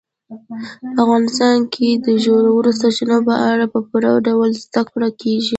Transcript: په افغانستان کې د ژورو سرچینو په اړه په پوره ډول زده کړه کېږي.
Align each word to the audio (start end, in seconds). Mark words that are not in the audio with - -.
په 0.95 1.01
افغانستان 1.03 1.57
کې 1.73 1.89
د 2.05 2.07
ژورو 2.23 2.71
سرچینو 2.79 3.17
په 3.27 3.35
اړه 3.51 3.65
په 3.73 3.79
پوره 3.87 4.11
ډول 4.27 4.49
زده 4.63 4.81
کړه 4.91 5.09
کېږي. 5.21 5.49